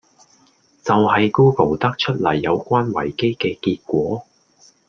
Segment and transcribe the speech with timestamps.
[0.83, 4.25] 就係 Google 得出黎有關維基既結果